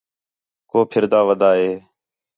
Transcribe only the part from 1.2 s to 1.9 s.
ودا ہے